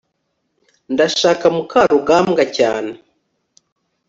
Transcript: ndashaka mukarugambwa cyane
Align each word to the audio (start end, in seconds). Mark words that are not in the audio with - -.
ndashaka 0.93 1.45
mukarugambwa 1.55 2.43
cyane 2.57 2.91